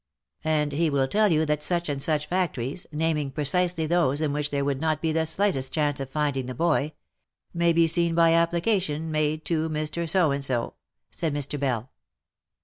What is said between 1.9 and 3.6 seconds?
such factories— naming pre